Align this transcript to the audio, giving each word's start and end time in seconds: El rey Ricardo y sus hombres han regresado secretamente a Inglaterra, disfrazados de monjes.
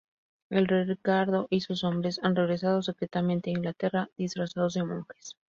El 0.49 0.65
rey 0.67 0.85
Ricardo 0.85 1.45
y 1.51 1.61
sus 1.61 1.83
hombres 1.83 2.19
han 2.23 2.35
regresado 2.35 2.81
secretamente 2.81 3.51
a 3.51 3.53
Inglaterra, 3.53 4.09
disfrazados 4.17 4.73
de 4.73 4.83
monjes. 4.83 5.35